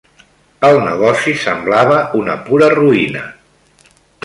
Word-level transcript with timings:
El 0.69 0.77
negoci 0.85 1.33
semblava 1.43 2.01
una 2.23 2.39
pura 2.49 2.71
ruïna. 2.77 3.25